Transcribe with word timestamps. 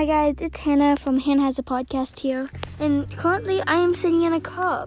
Hi 0.00 0.06
guys, 0.06 0.36
it's 0.40 0.60
Hannah 0.60 0.96
from 0.96 1.20
Hannah 1.20 1.42
Has 1.42 1.58
a 1.58 1.62
Podcast 1.62 2.20
here, 2.20 2.48
and 2.78 3.14
currently 3.18 3.60
I 3.66 3.74
am 3.74 3.94
sitting 3.94 4.22
in 4.22 4.32
a 4.32 4.40
car. 4.40 4.86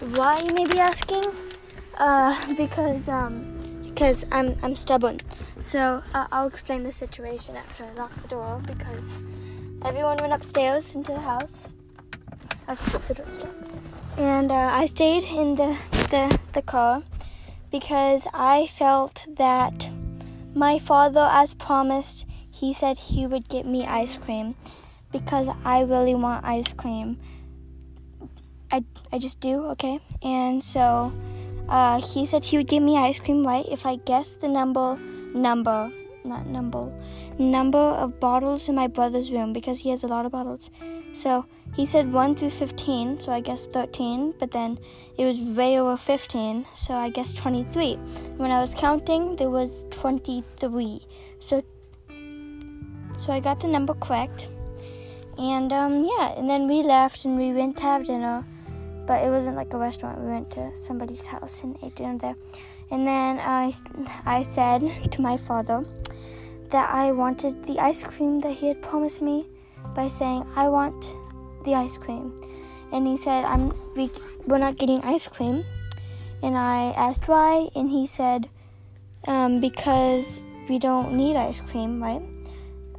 Why 0.00 0.40
you 0.40 0.54
may 0.54 0.64
be 0.64 0.78
asking? 0.78 1.24
Uh, 1.98 2.54
because 2.54 3.10
um, 3.10 3.44
because 3.84 4.24
I'm 4.32 4.56
I'm 4.62 4.74
stubborn. 4.74 5.20
So 5.60 6.02
uh, 6.14 6.28
I'll 6.32 6.46
explain 6.46 6.82
the 6.82 6.92
situation 6.92 7.56
after 7.56 7.84
I 7.84 7.92
lock 7.92 8.14
the 8.22 8.28
door 8.28 8.62
because 8.66 9.20
everyone 9.84 10.16
went 10.16 10.32
upstairs 10.32 10.94
into 10.94 11.12
the 11.12 11.20
house. 11.20 11.68
I 12.68 12.74
keep 12.76 13.02
the 13.02 13.14
door 13.20 13.28
stuck, 13.28 13.54
and 14.16 14.50
uh, 14.50 14.70
I 14.72 14.86
stayed 14.86 15.24
in 15.24 15.56
the 15.56 15.76
the 16.08 16.38
the 16.54 16.62
car 16.62 17.02
because 17.70 18.26
I 18.32 18.66
felt 18.66 19.26
that 19.36 19.90
my 20.54 20.78
father, 20.78 21.28
as 21.30 21.52
promised 21.52 22.24
he 22.58 22.72
said 22.72 22.98
he 22.98 23.26
would 23.26 23.48
get 23.48 23.64
me 23.66 23.86
ice 23.86 24.16
cream 24.16 24.54
because 25.12 25.48
I 25.64 25.82
really 25.82 26.14
want 26.14 26.44
ice 26.44 26.72
cream. 26.72 27.18
I, 28.70 28.84
I 29.12 29.18
just 29.18 29.40
do, 29.40 29.64
okay? 29.66 30.00
And 30.22 30.62
so 30.62 31.12
uh, 31.68 32.00
he 32.00 32.26
said 32.26 32.44
he 32.44 32.56
would 32.56 32.66
give 32.66 32.82
me 32.82 32.98
ice 32.98 33.20
cream, 33.20 33.46
right? 33.46 33.64
If 33.70 33.86
I 33.86 33.96
guessed 33.96 34.40
the 34.40 34.48
number, 34.48 34.98
number, 35.34 35.90
not 36.24 36.46
number, 36.46 36.92
number 37.38 37.78
of 37.78 38.18
bottles 38.18 38.68
in 38.68 38.74
my 38.74 38.88
brother's 38.88 39.30
room 39.30 39.52
because 39.52 39.80
he 39.80 39.90
has 39.90 40.02
a 40.02 40.08
lot 40.08 40.26
of 40.26 40.32
bottles. 40.32 40.70
So 41.14 41.46
he 41.74 41.86
said 41.86 42.12
1 42.12 42.34
through 42.34 42.50
15, 42.50 43.20
so 43.20 43.32
I 43.32 43.40
guess 43.40 43.66
13, 43.66 44.34
but 44.38 44.50
then 44.50 44.78
it 45.16 45.24
was 45.24 45.40
way 45.42 45.78
over 45.78 45.96
15, 45.96 46.66
so 46.74 46.94
I 46.94 47.08
guess 47.08 47.32
23. 47.32 47.94
When 48.36 48.50
I 48.50 48.60
was 48.60 48.74
counting, 48.74 49.36
there 49.36 49.50
was 49.50 49.84
23. 49.90 51.06
So 51.40 51.62
so 53.18 53.32
I 53.32 53.40
got 53.40 53.60
the 53.60 53.68
number 53.68 53.94
correct. 53.94 54.48
And 55.36 55.72
um, 55.72 56.04
yeah, 56.04 56.32
and 56.36 56.48
then 56.48 56.66
we 56.66 56.82
left 56.82 57.24
and 57.24 57.36
we 57.36 57.52
went 57.52 57.76
to 57.78 57.82
have 57.82 58.04
dinner, 58.04 58.44
but 59.06 59.22
it 59.22 59.28
wasn't 59.28 59.56
like 59.56 59.72
a 59.72 59.78
restaurant. 59.78 60.20
We 60.20 60.26
went 60.26 60.50
to 60.52 60.76
somebody's 60.76 61.26
house 61.26 61.62
and 61.62 61.76
ate 61.82 61.96
dinner 61.96 62.18
there. 62.18 62.36
And 62.90 63.06
then 63.06 63.38
I, 63.38 63.72
I 64.24 64.42
said 64.42 64.82
to 65.10 65.20
my 65.20 65.36
father 65.36 65.84
that 66.70 66.90
I 66.90 67.12
wanted 67.12 67.64
the 67.64 67.78
ice 67.78 68.02
cream 68.02 68.40
that 68.40 68.52
he 68.52 68.68
had 68.68 68.82
promised 68.82 69.22
me 69.22 69.46
by 69.94 70.08
saying, 70.08 70.46
I 70.56 70.68
want 70.68 71.14
the 71.64 71.74
ice 71.74 71.96
cream. 71.96 72.32
And 72.92 73.06
he 73.06 73.16
said, 73.16 73.44
I'm, 73.44 73.72
we, 73.96 74.10
we're 74.46 74.58
not 74.58 74.78
getting 74.78 75.00
ice 75.02 75.28
cream. 75.28 75.64
And 76.42 76.56
I 76.56 76.92
asked 76.96 77.28
why, 77.28 77.68
and 77.74 77.90
he 77.90 78.06
said, 78.06 78.48
um, 79.26 79.60
because 79.60 80.40
we 80.68 80.78
don't 80.78 81.14
need 81.14 81.36
ice 81.36 81.60
cream, 81.60 82.02
right? 82.02 82.22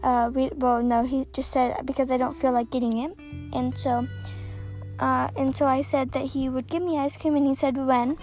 Uh, 0.04 0.32
we, 0.34 0.50
well, 0.56 0.82
no, 0.82 1.06
he 1.06 1.26
just 1.34 1.52
said 1.52 1.86
because 1.86 2.12
I 2.12 2.18
don't 2.18 2.36
feel 2.36 2.52
like 2.52 2.72
getting 2.72 2.98
it, 2.98 3.18
and 3.54 3.78
so, 3.78 4.08
uh, 5.00 5.30
and 5.36 5.56
so 5.56 5.66
I 5.66 5.82
said 5.82 6.12
that 6.12 6.28
he 6.28 6.50
would 6.50 6.68
give 6.68 6.82
me 6.84 6.98
ice 6.98 7.18
cream, 7.18 7.36
and 7.36 7.48
he 7.48 7.56
said 7.56 7.78
when, 7.78 8.18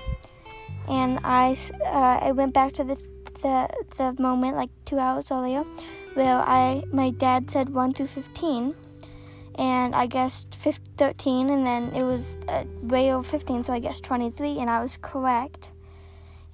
and 0.89 1.21
I, 1.25 1.57
uh, 1.85 2.27
I 2.27 2.33
went 2.33 2.55
back 2.55 2.73
to 2.75 2.85
the, 2.85 2.97
the, 3.43 3.69
the 3.97 4.23
moment 4.23 4.57
like 4.57 4.71
two 4.85 4.99
hours 4.99 5.31
earlier, 5.31 5.65
where 6.15 6.39
I, 6.39 6.85
my 6.93 7.11
dad 7.11 7.51
said 7.51 7.71
one 7.71 7.93
through 7.93 8.09
fifteen, 8.09 8.75
and 9.57 9.95
I 9.95 10.07
guessed 10.07 10.55
15, 10.55 10.95
13, 10.99 11.51
and 11.51 11.67
then 11.67 11.93
it 11.95 12.05
was 12.05 12.37
uh, 12.49 12.65
way 12.83 13.13
over 13.13 13.27
15, 13.27 13.65
so 13.65 13.73
I 13.73 13.79
guessed 13.79 14.05
23, 14.05 14.59
and 14.59 14.69
I 14.69 14.83
was 14.83 14.99
correct. 15.01 15.71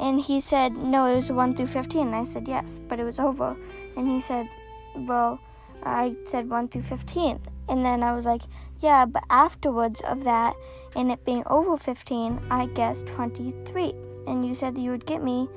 And 0.03 0.20
he 0.20 0.41
said, 0.41 0.73
no, 0.77 1.06
it 1.06 1.15
was 1.15 1.31
1 1.31 1.55
through 1.55 1.69
15. 1.69 2.09
And 2.09 2.17
I 2.17 2.25
said, 2.25 2.48
yes, 2.48 2.81
but 2.89 2.98
it 2.98 3.05
was 3.05 3.20
over. 3.20 3.56
And 3.97 4.09
he 4.09 4.20
said, 4.20 4.48
well, 4.94 5.40
I 5.82 6.14
said 6.26 6.48
1 6.48 6.69
through 6.69 6.82
15. 6.82 7.41
And 7.69 7.84
then 7.84 8.03
I 8.03 8.14
was 8.14 8.26
like, 8.26 8.42
yeah, 8.80 9.04
but 9.04 9.22
afterwards 9.30 10.00
of 10.03 10.25
that, 10.25 10.54
and 10.94 11.10
it 11.10 11.25
being 11.25 11.42
over 11.47 11.76
15, 11.76 12.41
I 12.50 12.66
guessed 12.66 13.06
23. 13.06 13.94
And 14.26 14.44
you 14.44 14.54
said 14.54 14.78
you 14.78 14.91
would 14.91 15.06
get 15.06 15.22
me. 15.22 15.48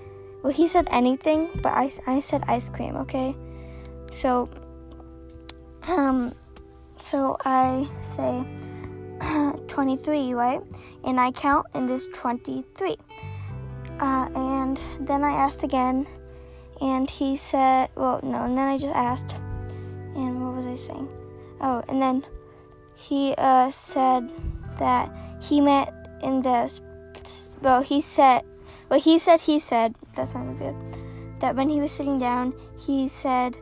Well, 0.43 0.53
he 0.53 0.67
said 0.67 0.87
anything, 0.91 1.49
but 1.61 1.73
I, 1.73 1.91
I 2.07 2.19
said 2.19 2.43
ice 2.47 2.69
cream, 2.69 2.95
okay? 2.97 3.35
So, 4.13 4.49
um, 5.83 6.33
so 7.01 7.37
I 7.43 7.87
say 8.01 8.45
23, 9.67 10.33
right? 10.33 10.61
And 11.03 11.19
I 11.19 11.31
count, 11.31 11.65
and 11.73 11.89
there's 11.89 12.07
23. 12.09 12.95
Uh, 13.99 14.29
and 14.35 14.79
then 14.99 15.23
I 15.23 15.31
asked 15.31 15.63
again, 15.63 16.05
and 16.85 17.09
he 17.09 17.35
said, 17.35 17.89
well, 17.95 18.19
no, 18.21 18.43
and 18.43 18.55
then 18.55 18.67
I 18.67 18.77
just 18.77 18.93
asked, 18.93 19.33
and 20.15 20.39
what 20.39 20.53
was 20.53 20.67
I 20.67 20.75
saying? 20.75 21.09
Oh, 21.59 21.83
and 21.89 21.99
then 21.99 22.23
he 22.95 23.33
uh, 23.39 23.71
said 23.71 24.29
that 24.77 25.11
he 25.41 25.59
met 25.59 25.91
in 26.21 26.43
the, 26.43 26.71
well, 27.59 27.81
he 27.81 28.01
said, 28.01 28.43
well, 28.87 28.99
he 28.99 29.17
said, 29.17 29.41
he 29.41 29.57
said, 29.57 29.95
that 30.13 30.29
sounded 30.29 30.59
good, 30.59 30.75
that 31.39 31.55
when 31.55 31.69
he 31.69 31.81
was 31.81 31.91
sitting 31.91 32.19
down, 32.19 32.53
he 32.77 33.07
said 33.07 33.57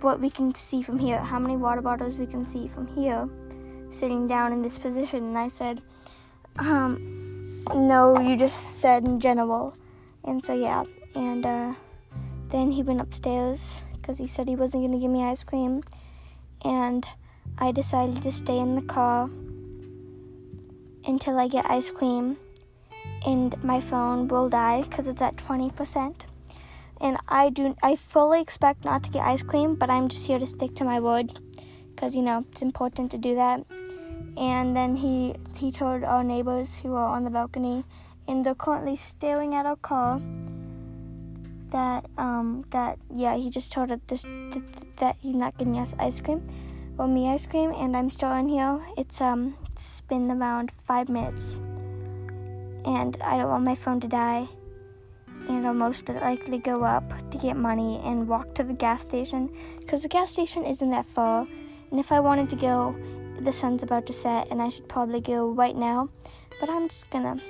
what 0.00 0.18
we 0.18 0.28
can 0.28 0.52
see 0.56 0.82
from 0.82 0.98
here, 0.98 1.20
how 1.20 1.38
many 1.38 1.56
water 1.56 1.80
bottles 1.80 2.18
we 2.18 2.26
can 2.26 2.44
see 2.44 2.66
from 2.66 2.88
here, 2.88 3.28
sitting 3.90 4.26
down 4.26 4.52
in 4.52 4.60
this 4.60 4.76
position, 4.76 5.22
and 5.22 5.38
I 5.38 5.46
said, 5.46 5.80
um, 6.58 7.64
no, 7.72 8.18
you 8.18 8.36
just 8.36 8.80
said 8.80 9.04
in 9.04 9.20
general, 9.20 9.76
and 10.24 10.44
so 10.44 10.52
yeah, 10.52 10.82
and 11.14 11.46
uh, 11.46 11.74
then 12.52 12.70
he 12.72 12.82
went 12.82 13.00
upstairs 13.00 13.82
because 13.94 14.18
he 14.18 14.26
said 14.26 14.46
he 14.46 14.56
wasn't 14.56 14.82
going 14.82 14.92
to 14.92 14.98
give 14.98 15.10
me 15.10 15.24
ice 15.24 15.42
cream. 15.42 15.82
And 16.62 17.06
I 17.58 17.72
decided 17.72 18.22
to 18.22 18.30
stay 18.30 18.58
in 18.58 18.74
the 18.74 18.82
car 18.82 19.30
until 21.04 21.38
I 21.38 21.48
get 21.48 21.68
ice 21.68 21.90
cream. 21.90 22.36
And 23.26 23.62
my 23.64 23.80
phone 23.80 24.28
will 24.28 24.48
die 24.48 24.82
because 24.82 25.06
it's 25.06 25.22
at 25.22 25.36
20%. 25.36 26.14
And 27.00 27.16
I 27.26 27.48
do 27.48 27.74
I 27.82 27.96
fully 27.96 28.40
expect 28.40 28.84
not 28.84 29.02
to 29.04 29.10
get 29.10 29.26
ice 29.26 29.42
cream, 29.42 29.74
but 29.74 29.90
I'm 29.90 30.08
just 30.08 30.26
here 30.26 30.38
to 30.38 30.46
stick 30.46 30.76
to 30.76 30.84
my 30.84 31.00
word 31.00 31.40
because 31.90 32.14
you 32.14 32.22
know 32.22 32.44
it's 32.50 32.62
important 32.62 33.10
to 33.12 33.18
do 33.18 33.34
that. 33.34 33.64
And 34.36 34.76
then 34.76 34.94
he 34.94 35.34
he 35.58 35.72
told 35.72 36.04
our 36.04 36.22
neighbors 36.22 36.76
who 36.76 36.94
are 36.94 37.08
on 37.08 37.24
the 37.24 37.30
balcony, 37.30 37.84
and 38.28 38.44
they're 38.44 38.54
currently 38.54 38.94
staring 38.94 39.52
at 39.52 39.66
our 39.66 39.76
car 39.76 40.20
that 41.72 42.06
um 42.16 42.64
that 42.70 42.98
yeah 43.12 43.36
he 43.36 43.50
just 43.50 43.72
told 43.72 43.90
us 43.90 43.98
this 44.06 44.22
th- 44.22 44.64
that 44.96 45.16
he's 45.20 45.34
not 45.34 45.56
getting 45.58 45.78
us 45.78 45.94
ice 45.98 46.20
cream. 46.20 46.46
Or 46.98 47.08
me 47.08 47.28
ice 47.28 47.46
cream 47.46 47.72
and 47.72 47.96
I'm 47.96 48.10
still 48.10 48.32
in 48.32 48.48
here. 48.48 48.80
It's 48.96 49.20
um 49.20 49.56
it's 49.72 50.02
been 50.02 50.30
around 50.30 50.72
five 50.86 51.08
minutes. 51.08 51.56
And 52.84 53.16
I 53.22 53.38
don't 53.38 53.48
want 53.48 53.64
my 53.64 53.74
phone 53.74 54.00
to 54.00 54.08
die. 54.08 54.46
And 55.48 55.66
I'll 55.66 55.74
most 55.74 56.08
likely 56.08 56.58
go 56.58 56.84
up 56.84 57.30
to 57.30 57.38
get 57.38 57.56
money 57.56 58.00
and 58.04 58.28
walk 58.28 58.54
to 58.54 58.62
the 58.62 58.74
gas 58.74 59.02
station. 59.02 59.50
Because 59.80 60.02
the 60.02 60.08
gas 60.08 60.30
station 60.30 60.64
isn't 60.64 60.90
that 60.90 61.04
far. 61.04 61.48
And 61.90 61.98
if 61.98 62.12
I 62.12 62.20
wanted 62.20 62.50
to 62.50 62.56
go 62.56 62.94
the 63.40 63.52
sun's 63.52 63.82
about 63.82 64.06
to 64.06 64.12
set 64.12 64.48
and 64.50 64.62
I 64.62 64.68
should 64.68 64.88
probably 64.88 65.20
go 65.20 65.48
right 65.48 65.76
now. 65.76 66.08
But 66.60 66.70
I'm 66.70 66.88
just 66.88 67.08
gonna 67.10 67.40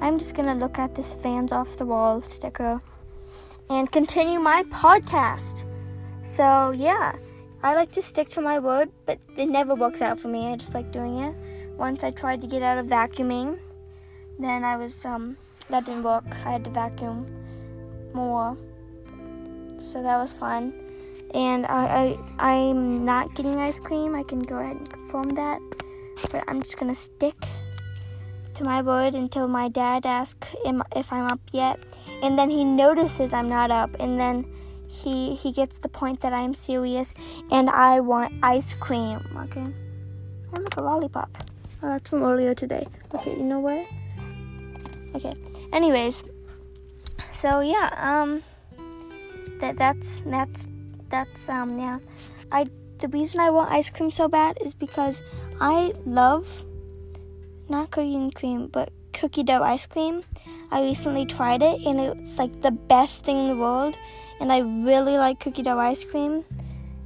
I'm 0.00 0.18
just 0.18 0.34
gonna 0.34 0.54
look 0.54 0.78
at 0.78 0.94
this 0.94 1.14
fans 1.22 1.52
off 1.52 1.76
the 1.76 1.86
wall 1.86 2.20
sticker 2.20 2.80
and 3.70 3.90
continue 3.90 4.38
my 4.38 4.62
podcast. 4.64 5.64
So, 6.22 6.72
yeah, 6.72 7.16
I 7.62 7.74
like 7.74 7.90
to 7.92 8.02
stick 8.02 8.28
to 8.30 8.40
my 8.40 8.58
word, 8.58 8.90
but 9.06 9.18
it 9.36 9.46
never 9.46 9.74
works 9.74 10.02
out 10.02 10.18
for 10.18 10.28
me. 10.28 10.48
I 10.52 10.56
just 10.56 10.74
like 10.74 10.92
doing 10.92 11.18
it. 11.18 11.34
Once 11.76 12.04
I 12.04 12.10
tried 12.10 12.40
to 12.40 12.46
get 12.46 12.62
out 12.62 12.78
of 12.78 12.86
vacuuming, 12.86 13.58
then 14.38 14.64
I 14.64 14.76
was, 14.76 15.04
um, 15.04 15.36
that 15.70 15.84
didn't 15.84 16.02
work. 16.02 16.24
I 16.44 16.52
had 16.52 16.64
to 16.64 16.70
vacuum 16.70 17.26
more. 18.12 18.56
So 19.78 20.02
that 20.02 20.16
was 20.16 20.32
fun. 20.32 20.72
And 21.34 21.66
I, 21.66 22.18
I, 22.38 22.58
I'm 22.58 23.04
not 23.04 23.34
getting 23.34 23.56
ice 23.56 23.78
cream. 23.78 24.14
I 24.14 24.22
can 24.22 24.40
go 24.40 24.58
ahead 24.58 24.76
and 24.76 24.90
confirm 24.90 25.30
that. 25.34 25.60
But 26.32 26.42
I'm 26.48 26.62
just 26.62 26.76
gonna 26.76 26.94
stick 26.94 27.36
to 28.58 28.64
my 28.64 28.82
word 28.82 29.14
until 29.14 29.46
my 29.46 29.68
dad 29.68 30.04
asks 30.04 30.48
if 30.94 31.12
I'm 31.12 31.26
up 31.26 31.40
yet. 31.52 31.78
And 32.22 32.38
then 32.38 32.50
he 32.50 32.64
notices 32.64 33.32
I'm 33.32 33.48
not 33.48 33.70
up. 33.70 33.94
And 34.00 34.18
then 34.18 34.44
he 34.86 35.34
he 35.34 35.52
gets 35.52 35.78
the 35.78 35.88
point 35.88 36.20
that 36.20 36.32
I'm 36.32 36.54
serious 36.54 37.14
and 37.50 37.70
I 37.70 38.00
want 38.00 38.34
ice 38.42 38.74
cream. 38.74 39.20
Okay. 39.44 39.66
I 40.52 40.58
want 40.58 40.76
a 40.76 40.82
lollipop. 40.82 41.30
Oh, 41.82 41.88
that's 41.88 42.10
from 42.10 42.24
earlier 42.24 42.54
today. 42.54 42.86
Okay, 43.14 43.36
you 43.36 43.44
know 43.44 43.60
what? 43.60 43.86
Okay. 45.14 45.32
Anyways, 45.72 46.24
so 47.30 47.60
yeah, 47.60 47.94
um, 47.96 48.42
that 49.60 49.78
that's 49.78 50.20
that's 50.26 50.66
that's 51.08 51.48
um 51.48 51.78
yeah, 51.78 51.98
I 52.50 52.66
the 52.98 53.06
reason 53.08 53.38
I 53.38 53.50
want 53.50 53.70
ice 53.70 53.90
cream 53.90 54.10
so 54.10 54.26
bad 54.26 54.58
is 54.60 54.74
because 54.74 55.22
I 55.60 55.92
love 56.04 56.64
not 57.68 57.90
cookie 57.90 58.14
and 58.14 58.34
cream, 58.34 58.68
but 58.68 58.92
cookie 59.12 59.42
dough 59.42 59.62
ice 59.62 59.86
cream. 59.86 60.22
I 60.70 60.82
recently 60.82 61.26
tried 61.26 61.62
it 61.62 61.80
and 61.86 62.00
it's 62.00 62.38
like 62.38 62.62
the 62.62 62.70
best 62.70 63.24
thing 63.24 63.38
in 63.38 63.48
the 63.48 63.56
world. 63.56 63.96
And 64.40 64.52
I 64.52 64.58
really 64.58 65.16
like 65.16 65.40
cookie 65.40 65.62
dough 65.62 65.78
ice 65.78 66.04
cream. 66.04 66.44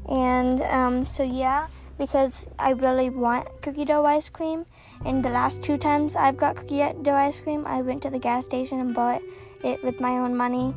And 0.09 0.61
um, 0.63 1.07
so, 1.07 1.23
yeah, 1.23 1.69
because 1.99 2.51
I 2.59 2.71
really 2.71 3.11
want 3.11 3.49
cookie 3.63 3.85
dough 3.85 4.05
ice 4.05 4.29
cream. 4.29 4.67
And 5.05 5.25
the 5.25 5.31
last 5.31 5.63
two 5.63 5.77
times 5.77 6.17
I've 6.17 6.37
got 6.37 6.57
cookie 6.57 6.83
dough 7.03 7.15
ice 7.15 7.41
cream, 7.41 7.67
I 7.67 7.83
went 7.83 8.03
to 8.03 8.11
the 8.11 8.19
gas 8.19 8.45
station 8.45 8.81
and 8.81 8.95
bought 8.95 9.23
it 9.63 9.83
with 9.83 10.01
my 10.01 10.19
own 10.19 10.37
money. 10.37 10.75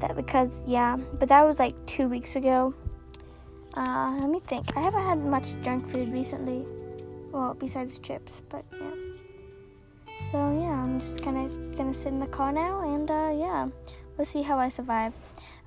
That 0.00 0.16
because 0.16 0.64
yeah, 0.66 0.96
but 0.96 1.28
that 1.28 1.42
was 1.42 1.60
like 1.60 1.74
two 1.86 2.08
weeks 2.08 2.34
ago. 2.34 2.74
Uh, 3.74 4.16
let 4.20 4.28
me 4.28 4.40
think. 4.40 4.76
I 4.76 4.80
haven't 4.80 5.04
had 5.04 5.18
much 5.18 5.60
junk 5.62 5.88
food 5.88 6.12
recently. 6.12 6.66
Well, 7.30 7.54
besides 7.54 7.98
chips, 7.98 8.42
but 8.48 8.64
yeah. 8.72 9.01
So 10.32 10.38
yeah, 10.58 10.72
I'm 10.72 10.98
just 10.98 11.22
kind 11.22 11.36
of 11.36 11.76
gonna 11.76 11.92
sit 11.92 12.08
in 12.08 12.18
the 12.18 12.26
car 12.26 12.52
now, 12.52 12.80
and 12.80 13.10
uh, 13.10 13.36
yeah, 13.36 13.68
we'll 14.16 14.24
see 14.24 14.40
how 14.40 14.58
I 14.58 14.68
survive. 14.68 15.12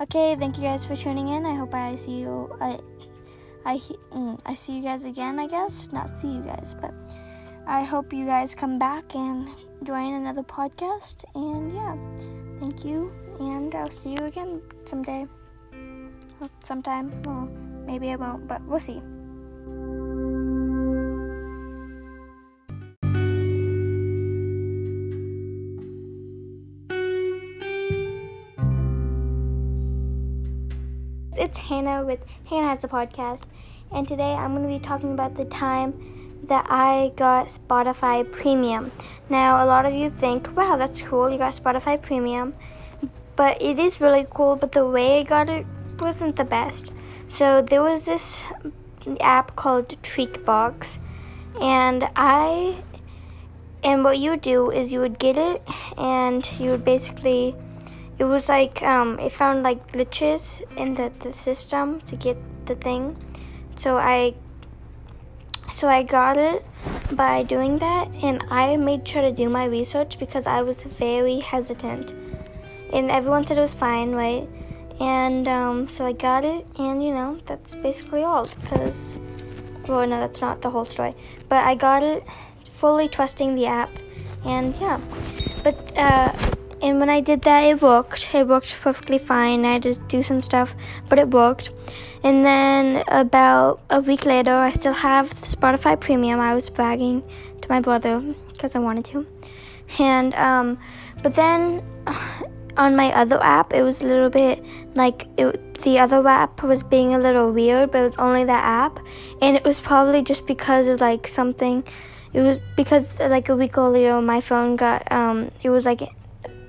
Okay, 0.01 0.35
thank 0.35 0.57
you 0.57 0.63
guys 0.63 0.87
for 0.87 0.95
tuning 0.95 1.29
in. 1.29 1.45
I 1.45 1.53
hope 1.53 1.75
I 1.75 1.93
see 1.93 2.21
you. 2.21 2.49
I, 2.59 2.79
I, 3.63 3.77
mm, 4.09 4.39
I 4.43 4.55
see 4.55 4.77
you 4.77 4.81
guys 4.81 5.03
again. 5.03 5.37
I 5.37 5.45
guess 5.45 5.91
not 5.91 6.17
see 6.17 6.33
you 6.33 6.41
guys, 6.41 6.75
but 6.81 6.91
I 7.67 7.83
hope 7.83 8.11
you 8.11 8.25
guys 8.25 8.55
come 8.55 8.79
back 8.79 9.13
and 9.13 9.49
join 9.83 10.15
another 10.15 10.41
podcast. 10.41 11.23
And 11.35 11.71
yeah, 11.71 11.95
thank 12.59 12.83
you, 12.83 13.13
and 13.39 13.73
I'll 13.75 13.91
see 13.91 14.13
you 14.13 14.25
again 14.25 14.63
someday. 14.85 15.27
Sometime. 16.63 17.21
Well, 17.21 17.47
maybe 17.85 18.09
I 18.09 18.15
won't, 18.15 18.47
but 18.47 18.65
we'll 18.65 18.79
see. 18.79 18.99
It's 31.37 31.57
Hannah 31.57 32.05
with 32.05 32.19
Hannah 32.45 32.69
Has 32.69 32.85
a 32.85 32.87
Podcast, 32.87 33.43
and 33.91 34.07
today 34.07 34.33
I'm 34.33 34.55
going 34.55 34.63
to 34.63 34.79
be 34.79 34.79
talking 34.79 35.11
about 35.11 35.35
the 35.35 35.43
time 35.43 36.39
that 36.47 36.65
I 36.69 37.11
got 37.17 37.47
Spotify 37.47 38.31
Premium. 38.31 38.93
Now, 39.29 39.61
a 39.61 39.65
lot 39.65 39.85
of 39.85 39.93
you 39.93 40.09
think, 40.09 40.55
wow, 40.55 40.77
that's 40.77 41.01
cool, 41.01 41.29
you 41.29 41.37
got 41.37 41.53
Spotify 41.53 42.01
Premium, 42.01 42.53
but 43.35 43.61
it 43.61 43.79
is 43.79 43.99
really 43.99 44.25
cool, 44.29 44.55
but 44.55 44.71
the 44.71 44.85
way 44.85 45.19
I 45.19 45.23
got 45.23 45.49
it 45.49 45.65
wasn't 45.99 46.37
the 46.37 46.45
best. 46.45 46.91
So, 47.27 47.61
there 47.61 47.83
was 47.83 48.05
this 48.05 48.41
app 49.19 49.57
called 49.57 49.89
Tweakbox, 50.03 50.99
and 51.59 52.07
I, 52.15 52.81
and 53.83 54.05
what 54.05 54.19
you 54.19 54.29
would 54.29 54.41
do 54.41 54.71
is 54.71 54.93
you 54.93 55.01
would 55.01 55.19
get 55.19 55.35
it, 55.35 55.61
and 55.97 56.49
you 56.59 56.69
would 56.71 56.85
basically 56.85 57.55
it 58.17 58.23
was 58.23 58.47
like 58.47 58.81
um, 58.81 59.19
it 59.19 59.31
found 59.31 59.63
like 59.63 59.91
glitches 59.91 60.61
in 60.77 60.95
the, 60.95 61.11
the 61.21 61.33
system 61.33 62.01
to 62.01 62.15
get 62.15 62.37
the 62.65 62.75
thing. 62.75 63.17
So 63.75 63.97
I 63.97 64.35
so 65.73 65.89
I 65.89 66.03
got 66.03 66.37
it 66.37 66.65
by 67.11 67.43
doing 67.43 67.79
that 67.79 68.07
and 68.23 68.43
I 68.49 68.77
made 68.77 69.07
sure 69.07 69.21
to 69.21 69.31
do 69.31 69.49
my 69.49 69.65
research 69.65 70.17
because 70.17 70.47
I 70.47 70.61
was 70.61 70.83
very 70.83 71.39
hesitant. 71.39 72.13
And 72.93 73.11
everyone 73.11 73.45
said 73.45 73.57
it 73.57 73.61
was 73.61 73.73
fine, 73.73 74.13
right? 74.13 74.47
And 75.01 75.47
um, 75.49 75.89
so 75.89 76.05
I 76.05 76.13
got 76.13 76.45
it 76.45 76.65
and 76.79 77.03
you 77.03 77.13
know, 77.13 77.39
that's 77.45 77.75
basically 77.75 78.23
all 78.23 78.47
because 78.61 79.17
well 79.87 80.07
no 80.07 80.19
that's 80.19 80.39
not 80.39 80.61
the 80.61 80.69
whole 80.69 80.85
story. 80.85 81.13
But 81.49 81.65
I 81.65 81.75
got 81.75 82.01
it 82.01 82.23
fully 82.71 83.09
trusting 83.09 83.55
the 83.55 83.65
app 83.65 83.89
and 84.45 84.73
yeah. 84.77 85.01
But 85.63 85.97
uh 85.97 86.54
and 86.81 86.99
when 86.99 87.09
I 87.09 87.19
did 87.21 87.41
that, 87.43 87.61
it 87.61 87.81
worked. 87.81 88.33
It 88.33 88.47
worked 88.47 88.75
perfectly 88.81 89.17
fine. 89.17 89.65
I 89.65 89.73
had 89.73 89.83
to 89.83 89.95
do 89.95 90.21
some 90.23 90.41
stuff, 90.41 90.75
but 91.09 91.17
it 91.17 91.29
worked. 91.29 91.71
And 92.23 92.45
then 92.45 93.03
about 93.07 93.81
a 93.89 93.99
week 93.99 94.25
later, 94.25 94.53
I 94.53 94.71
still 94.71 94.93
have 94.93 95.29
Spotify 95.41 95.99
Premium. 95.99 96.39
I 96.39 96.55
was 96.55 96.69
bragging 96.69 97.23
to 97.61 97.69
my 97.69 97.79
brother 97.79 98.19
because 98.51 98.75
I 98.75 98.79
wanted 98.79 99.05
to. 99.05 99.25
And 99.99 100.33
um, 100.33 100.77
but 101.23 101.35
then 101.35 101.83
on 102.77 102.95
my 102.95 103.13
other 103.13 103.41
app, 103.41 103.73
it 103.73 103.83
was 103.83 104.01
a 104.01 104.05
little 104.05 104.29
bit 104.29 104.63
like 104.95 105.27
it, 105.37 105.75
the 105.81 105.99
other 105.99 106.27
app 106.27 106.63
was 106.63 106.83
being 106.83 107.13
a 107.13 107.19
little 107.19 107.51
weird, 107.51 107.91
but 107.91 107.99
it 107.99 108.05
was 108.07 108.17
only 108.17 108.43
that 108.43 108.63
app, 108.63 108.99
and 109.41 109.55
it 109.55 109.63
was 109.63 109.79
probably 109.79 110.21
just 110.23 110.45
because 110.47 110.87
of 110.87 110.99
like 110.99 111.27
something. 111.27 111.83
It 112.33 112.41
was 112.41 112.57
because 112.75 113.17
like 113.19 113.49
a 113.49 113.55
week 113.55 113.77
earlier, 113.77 114.19
my 114.19 114.41
phone 114.41 114.75
got 114.75 115.09
um, 115.11 115.51
it 115.63 115.69
was 115.69 115.85
like 115.85 116.01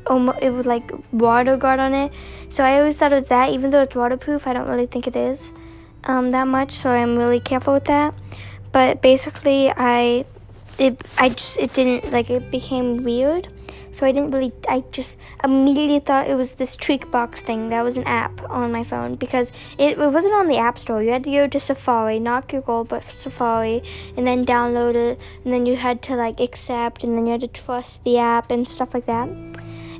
almost 0.06 0.38
it 0.43 0.50
was 0.50 0.67
like 0.67 0.91
water 1.12 1.56
got 1.56 1.79
on 1.79 1.94
it. 1.94 2.12
So 2.50 2.64
I 2.64 2.79
always 2.79 2.97
thought 2.97 3.12
it 3.12 3.17
was 3.17 3.26
that, 3.26 3.50
even 3.50 3.70
though 3.70 3.82
it's 3.82 3.94
waterproof. 3.94 4.47
I 4.47 4.53
don't 4.53 4.69
really 4.69 4.87
think 4.87 5.06
it 5.06 5.17
is 5.17 5.50
um, 6.05 6.31
that 6.31 6.47
much, 6.47 6.73
so 6.73 6.91
I'm 6.91 7.17
really 7.17 7.41
careful 7.41 7.75
with 7.75 7.85
that. 7.85 8.14
But 8.73 9.03
basically, 9.03 9.73
I 9.76 10.25
it 10.79 11.03
I 11.19 11.31
just 11.31 11.58
it 11.58 11.73
didn't 11.73 12.12
like 12.12 12.31
it 12.31 12.50
became 12.50 13.03
weird. 13.03 13.49
So 13.97 14.06
I 14.06 14.12
didn't 14.12 14.32
really, 14.32 14.53
I 14.69 14.85
just 14.93 15.17
immediately 15.43 16.00
thought 16.00 16.29
it 16.29 16.35
was 16.35 16.52
this 16.52 16.76
Tweakbox 16.76 17.38
thing 17.38 17.70
that 17.70 17.82
was 17.82 17.97
an 17.97 18.05
app 18.05 18.43
on 18.50 18.70
my 18.70 18.85
phone 18.85 19.14
because 19.14 19.52
it, 19.79 19.99
it 19.99 20.12
wasn't 20.12 20.35
on 20.35 20.49
the 20.49 20.59
App 20.59 20.76
Store. 20.76 21.02
You 21.02 21.12
had 21.12 21.25
to 21.25 21.31
go 21.31 21.47
to 21.47 21.59
Safari, 21.59 22.19
not 22.19 22.47
Google, 22.47 22.85
but 22.85 23.05
Safari, 23.05 23.82
and 24.14 24.26
then 24.26 24.44
download 24.44 24.97
it, 24.97 25.19
and 25.43 25.55
then 25.55 25.64
you 25.64 25.76
had 25.76 26.02
to 26.02 26.14
like 26.14 26.41
accept, 26.41 27.05
and 27.05 27.17
then 27.17 27.25
you 27.25 27.32
had 27.32 27.41
to 27.41 27.49
trust 27.49 28.05
the 28.05 28.19
app 28.19 28.50
and 28.50 28.69
stuff 28.69 28.93
like 28.93 29.06
that 29.06 29.31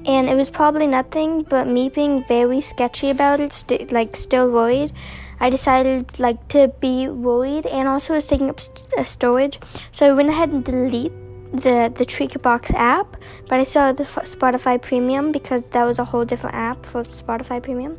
and 0.07 0.29
it 0.29 0.35
was 0.35 0.49
probably 0.49 0.87
nothing 0.87 1.43
but 1.43 1.67
me 1.67 1.89
being 1.89 2.25
very 2.27 2.61
sketchy 2.61 3.11
about 3.11 3.41
it 3.41 3.53
st- 3.53 3.91
like 3.91 4.17
still 4.17 4.51
worried. 4.51 4.93
I 5.41 5.51
decided 5.51 6.19
like 6.19 6.49
to 6.49 6.69
be 6.81 7.09
worried 7.09 7.67
and 7.67 7.89
also 7.89 8.15
was 8.15 8.27
taking 8.27 8.49
up 8.49 8.61
st- 8.61 8.85
uh, 8.97 9.05
storage. 9.05 9.59
So 9.93 10.09
i 10.09 10.13
went 10.13 10.29
ahead 10.29 10.51
and 10.51 10.65
delete 10.65 11.13
the 11.53 11.93
the 11.95 12.05
Tweakbox 12.05 12.75
app 12.75 13.17
but 13.49 13.61
i 13.61 13.63
saw 13.63 13.93
the 13.93 14.03
F- 14.03 14.27
spotify 14.27 14.81
premium 14.83 15.31
because 15.33 15.69
that 15.69 15.85
was 15.85 15.99
a 15.99 16.05
whole 16.05 16.25
different 16.25 16.57
app 16.57 16.85
for 16.87 17.05
spotify 17.05 17.63
premium. 17.63 17.99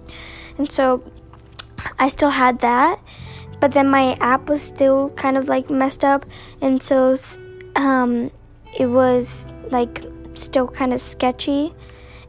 And 0.57 0.71
so 0.71 1.03
i 2.00 2.07
still 2.07 2.30
had 2.30 2.60
that 2.60 3.00
but 3.60 3.71
then 3.71 3.89
my 3.89 4.13
app 4.19 4.50
was 4.50 4.62
still 4.62 5.10
kind 5.12 5.38
of 5.38 5.50
like 5.50 5.69
messed 5.69 6.03
up. 6.03 6.25
And 6.62 6.81
so 6.81 7.18
um 7.75 8.31
it 8.77 8.88
was 8.88 9.48
like 9.71 10.06
still 10.36 10.68
kind 10.68 10.94
of 10.94 11.01
sketchy 11.01 11.74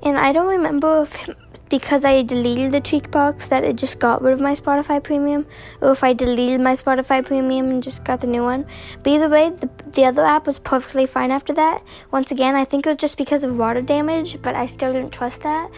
and 0.03 0.17
I 0.19 0.33
don't 0.33 0.49
remember 0.49 1.03
if 1.03 1.29
because 1.69 2.05
I 2.05 2.23
deleted 2.23 2.73
the 2.73 2.81
Tweakbox 2.81 3.49
that 3.49 3.65
it 3.65 3.77
just 3.77 3.99
got 3.99 4.23
rid 4.23 4.33
of 4.33 4.41
my 4.41 4.55
Spotify 4.55 5.03
Premium, 5.03 5.47
or 5.81 5.93
if 5.93 6.03
I 6.03 6.13
deleted 6.13 6.61
my 6.61 6.73
Spotify 6.73 7.25
Premium 7.25 7.71
and 7.71 7.83
just 7.83 8.05
got 8.05 8.21
the 8.21 8.27
new 8.27 8.43
one. 8.43 8.67
But 9.03 9.11
either 9.11 9.29
way, 9.29 9.51
the, 9.51 9.69
the 9.93 10.05
other 10.05 10.25
app 10.25 10.47
was 10.47 10.59
perfectly 10.59 11.07
fine 11.07 11.31
after 11.31 11.53
that. 11.55 11.83
Once 12.11 12.31
again, 12.31 12.55
I 12.55 12.65
think 12.65 12.87
it 12.87 12.91
was 12.91 12.97
just 12.97 13.19
because 13.19 13.45
of 13.45 13.57
water 13.57 13.83
damage, 13.83 14.41
but 14.41 14.55
I 14.55 14.67
still 14.67 14.93
didn't 14.93 15.13
trust 15.13 15.43
that. 15.43 15.71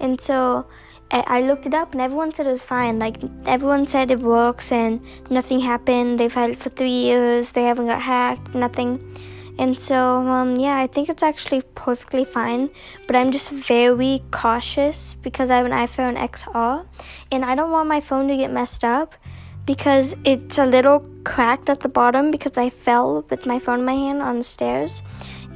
And 0.00 0.20
so 0.20 0.66
I, 1.10 1.24
I 1.26 1.40
looked 1.42 1.66
it 1.66 1.74
up, 1.74 1.92
and 1.92 2.00
everyone 2.00 2.34
said 2.34 2.46
it 2.46 2.50
was 2.50 2.62
fine. 2.62 2.98
Like, 2.98 3.18
everyone 3.46 3.86
said 3.86 4.10
it 4.10 4.20
works 4.20 4.72
and 4.72 5.00
nothing 5.30 5.60
happened. 5.60 6.18
They've 6.18 6.32
had 6.32 6.50
it 6.50 6.58
for 6.58 6.68
three 6.68 6.90
years, 6.90 7.52
they 7.52 7.64
haven't 7.64 7.86
got 7.86 8.02
hacked, 8.02 8.54
nothing. 8.54 9.14
And 9.58 9.78
so, 9.78 10.26
um, 10.28 10.54
yeah, 10.56 10.78
I 10.78 10.86
think 10.86 11.08
it's 11.08 11.22
actually 11.22 11.62
perfectly 11.74 12.24
fine, 12.24 12.70
but 13.08 13.16
I'm 13.16 13.32
just 13.32 13.50
very 13.50 14.22
cautious 14.30 15.14
because 15.14 15.50
I 15.50 15.56
have 15.56 15.66
an 15.66 15.72
iPhone 15.72 16.16
XR 16.16 16.86
and 17.32 17.44
I 17.44 17.56
don't 17.56 17.72
want 17.72 17.88
my 17.88 18.00
phone 18.00 18.28
to 18.28 18.36
get 18.36 18.52
messed 18.52 18.84
up 18.84 19.16
because 19.66 20.14
it's 20.24 20.58
a 20.58 20.64
little 20.64 21.00
cracked 21.24 21.68
at 21.68 21.80
the 21.80 21.88
bottom 21.88 22.30
because 22.30 22.56
I 22.56 22.70
fell 22.70 23.26
with 23.28 23.46
my 23.46 23.58
phone 23.58 23.80
in 23.80 23.84
my 23.84 23.94
hand 23.94 24.22
on 24.22 24.38
the 24.38 24.44
stairs 24.44 25.02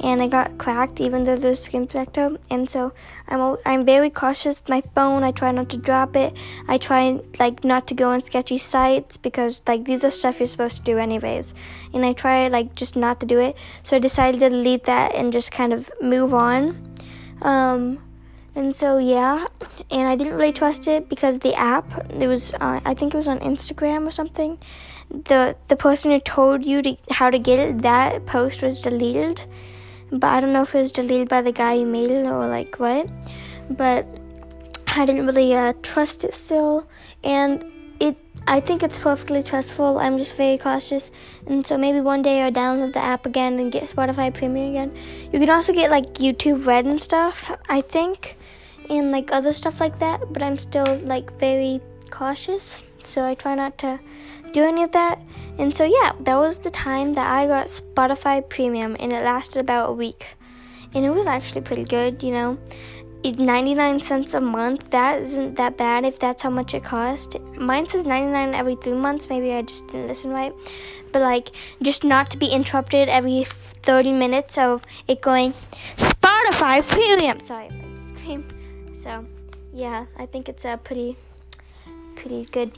and 0.01 0.21
I 0.21 0.27
got 0.27 0.59
cracked 0.59 1.01
even 1.01 1.25
though 1.25 1.37
there's 1.37 1.63
screen 1.63 1.87
protector. 1.87 2.37
And 2.51 2.69
so 2.69 2.93
I'm 3.29 3.57
I'm 3.65 3.85
very 3.85 4.11
cautious 4.11 4.61
with 4.61 4.69
my 4.69 4.83
phone. 4.95 5.23
I 5.23 5.31
try 5.31 5.53
not 5.53 5.69
to 5.71 5.77
drop 5.77 6.17
it. 6.17 6.35
I 6.69 6.79
try 6.79 7.21
like 7.39 7.65
not 7.65 7.87
to 7.89 7.95
go 7.95 8.11
on 8.11 8.21
sketchy 8.21 8.59
sites 8.59 9.17
because 9.17 9.63
like 9.67 9.85
these 9.85 10.05
are 10.05 10.11
stuff 10.11 10.41
you're 10.41 10.49
supposed 10.49 10.77
to 10.77 10.83
do 10.83 10.99
anyways. 10.99 11.55
And 11.93 12.05
I 12.05 12.13
try 12.13 12.49
like 12.49 12.75
just 12.75 12.97
not 12.97 13.21
to 13.21 13.27
do 13.27 13.39
it. 13.39 13.57
So 13.83 13.97
I 13.97 14.01
decided 14.01 14.41
to 14.41 14.49
delete 14.49 14.85
that 14.85 15.15
and 15.15 15.33
just 15.33 15.53
kind 15.53 15.73
of 15.73 15.91
move 16.01 16.35
on. 16.35 16.95
Um, 17.43 17.99
and 18.55 18.75
so 18.75 18.99
yeah, 18.99 19.47
and 19.91 20.09
I 20.09 20.17
didn't 20.17 20.35
really 20.35 20.53
trust 20.53 20.87
it 20.87 21.09
because 21.09 21.39
the 21.39 21.55
app 21.55 22.11
it 22.11 22.27
was 22.27 22.53
uh, 22.55 22.81
I 22.85 22.95
think 22.95 23.15
it 23.15 23.17
was 23.17 23.29
on 23.29 23.39
Instagram 23.39 24.07
or 24.07 24.11
something. 24.11 24.59
The 25.11 25.57
the 25.69 25.77
person 25.77 26.11
who 26.11 26.21
told 26.21 26.65
you 26.65 26.83
to, 26.83 26.97
how 27.11 27.31
to 27.31 27.39
get 27.39 27.59
it 27.59 27.83
that 27.83 28.27
post 28.27 28.63
was 28.63 28.81
deleted 28.81 29.45
but 30.13 30.29
I 30.29 30.41
don't 30.41 30.53
know 30.53 30.63
if 30.63 30.75
it 30.75 30.81
was 30.81 30.93
deleted 30.93 31.29
by 31.29 31.41
the 31.41 31.53
guy 31.53 31.79
who 31.79 31.87
made 31.87 32.11
it 32.11 32.27
or 32.27 32.47
like 32.47 32.77
what. 32.79 33.09
But 33.71 34.07
I 34.89 35.07
didn't 35.07 35.27
really 35.27 35.55
uh, 35.55 35.73
trust 35.83 36.23
it 36.23 36.35
still, 36.35 36.87
and 37.25 37.65
it. 37.99 38.17
I 38.47 38.61
think 38.61 38.83
it's 38.83 38.99
perfectly 38.99 39.43
trustful. 39.43 39.99
I'm 39.99 40.19
just 40.19 40.37
very 40.37 40.59
cautious, 40.59 41.11
and 41.47 41.67
so 41.67 41.79
maybe 41.79 42.01
one 42.01 42.21
day 42.21 42.43
I'll 42.43 42.53
download 42.53 42.93
the 42.93 42.99
app 42.99 43.25
again 43.25 43.59
and 43.59 43.73
get 43.73 43.85
Spotify 43.85 44.35
Premium 44.35 44.71
again. 44.71 44.97
You 45.33 45.39
can 45.39 45.49
also 45.49 45.73
get 45.73 45.91
like 45.91 46.15
YouTube 46.15 46.67
Red 46.67 46.85
and 46.85 47.01
stuff. 47.01 47.51
I 47.69 47.81
think, 47.81 48.37
and 48.91 49.13
like 49.13 49.33
other 49.33 49.53
stuff 49.55 49.81
like 49.81 49.99
that. 50.01 50.33
But 50.33 50.43
I'm 50.43 50.59
still 50.59 51.01
like 51.05 51.39
very 51.39 51.81
cautious. 52.11 52.83
so 53.05 53.25
I 53.27 53.35
try 53.35 53.55
not 53.55 53.79
to 53.79 53.99
do 54.53 54.65
any 54.65 54.83
of 54.83 54.93
that. 54.93 55.21
And 55.59 55.75
so, 55.75 55.85
yeah, 55.85 56.13
that 56.21 56.37
was 56.37 56.59
the 56.59 56.71
time 56.71 57.15
that 57.15 57.31
I 57.31 57.47
got 57.47 57.67
Spotify 57.67 58.47
Premium, 58.49 58.97
and 58.99 59.13
it 59.13 59.23
lasted 59.23 59.61
about 59.61 59.91
a 59.91 59.93
week. 59.93 60.37
And 60.95 61.05
it 61.05 61.11
was 61.11 61.27
actually 61.27 61.63
pretty 61.63 61.85
good, 61.85 62.23
you 62.23 62.33
know. 62.33 62.59
99 63.25 64.01
cents 64.01 64.35
a 64.35 64.41
month, 64.41 64.91
that 64.91 65.23
isn't 65.23 65.55
that 65.55 65.77
bad 65.77 66.05
if 66.05 66.19
that's 66.19 66.43
how 66.43 66.51
much 66.51 66.75
it 66.75 66.83
cost. 66.83 67.39
Mine 67.57 67.89
says 67.89 68.07
99 68.07 68.55
every 68.55 68.75
three 68.77 68.95
months, 68.95 69.29
maybe 69.29 69.53
I 69.53 69.63
just 69.63 69.87
didn't 69.87 70.09
listen 70.09 70.31
right. 70.31 70.53
But, 71.13 71.23
like, 71.23 71.51
just 71.83 72.03
not 72.03 72.31
to 72.31 72.37
be 72.37 72.47
interrupted 72.47 73.09
every 73.09 73.45
30 73.45 74.13
minutes 74.13 74.59
of 74.59 74.83
it 75.07 75.21
going, 75.21 75.53
Spotify 75.97 76.87
Premium! 76.89 77.39
Sorry 77.41 77.69
I 77.69 78.09
scream. 78.09 78.47
So, 78.95 79.25
yeah, 79.73 80.07
I 80.17 80.27
think 80.27 80.49
it's 80.49 80.65
a 80.65 80.79
pretty, 80.83 81.17
pretty 82.17 82.45
good 82.47 82.77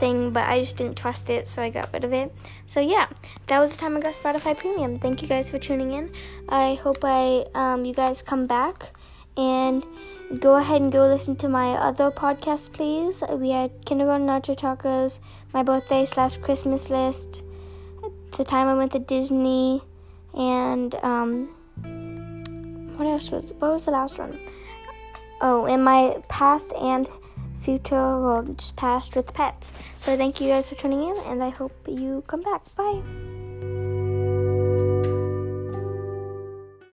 thing, 0.00 0.32
but 0.32 0.48
I 0.48 0.60
just 0.60 0.76
didn't 0.76 0.96
trust 0.96 1.30
it, 1.30 1.46
so 1.46 1.62
I 1.62 1.70
got 1.70 1.92
rid 1.92 2.02
of 2.02 2.12
it. 2.12 2.34
So 2.66 2.80
yeah, 2.80 3.06
that 3.46 3.60
was 3.60 3.72
the 3.72 3.78
time 3.78 3.96
I 3.96 4.00
got 4.00 4.14
Spotify 4.14 4.58
Premium. 4.58 4.98
Thank 4.98 5.22
you 5.22 5.28
guys 5.28 5.50
for 5.50 5.58
tuning 5.58 5.92
in. 5.92 6.10
I 6.48 6.74
hope 6.74 6.98
I 7.04 7.44
um, 7.54 7.84
you 7.84 7.94
guys 7.94 8.22
come 8.22 8.46
back 8.46 8.92
and 9.36 9.84
go 10.40 10.56
ahead 10.56 10.80
and 10.80 10.90
go 10.90 11.06
listen 11.06 11.36
to 11.36 11.48
my 11.48 11.72
other 11.72 12.10
podcast, 12.10 12.72
please. 12.72 13.22
We 13.30 13.50
had 13.50 13.84
Kindergarten 13.84 14.26
Nacho 14.26 14.56
Tacos, 14.56 15.18
my 15.52 15.62
birthday 15.62 16.04
slash 16.04 16.38
Christmas 16.38 16.90
list, 16.90 17.42
the 18.36 18.44
time 18.44 18.68
I 18.68 18.74
went 18.74 18.92
to 18.92 18.98
Disney, 18.98 19.82
and 20.34 20.94
um, 20.96 21.48
what 22.96 23.06
else 23.06 23.30
was 23.30 23.52
what 23.58 23.72
was 23.72 23.84
the 23.84 23.92
last 23.92 24.18
one? 24.18 24.40
Oh, 25.42 25.64
and 25.66 25.84
my 25.84 26.20
past 26.28 26.72
and 26.74 27.08
future 27.60 28.44
just 28.56 28.76
past 28.76 29.16
with 29.16 29.32
pets. 29.34 29.72
So 29.98 30.16
thank 30.16 30.40
you 30.40 30.48
guys 30.48 30.68
for 30.68 30.74
tuning 30.74 31.02
in, 31.02 31.16
and 31.26 31.42
I 31.42 31.50
hope 31.50 31.72
you 31.86 32.24
come 32.26 32.42
back. 32.42 32.62
Bye. 32.74 33.02